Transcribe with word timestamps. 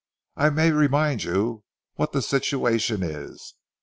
"I 0.35 0.49
may 0.49 0.71
remind 0.71 1.25
you 1.25 1.63
what 1.93 2.11
the 2.11 2.23
situation 2.23 3.03
is. 3.03 3.53